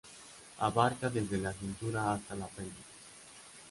Abarca 0.57 1.11
desde 1.11 1.37
la 1.37 1.53
cintura 1.53 2.11
hasta 2.13 2.33
la 2.33 2.47
pelvis. 2.47 2.87